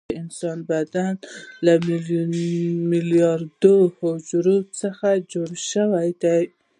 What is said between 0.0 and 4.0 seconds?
د انسان بدن له میلیارډونو